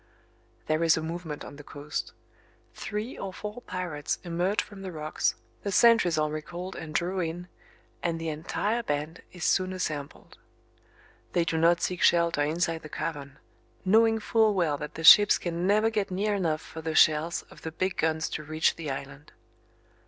[0.65, 2.13] There is a movement on the coast.
[2.73, 7.49] Three or four pirates emerge from the rocks, the sentries are recalled and draw in,
[8.01, 10.39] and the entire band is soon assembled.
[11.33, 13.37] They do not seek shelter inside the cavern,
[13.85, 17.61] knowing full well that the ships can never get near enough for the shells of
[17.61, 19.31] the big guns to reach, the island.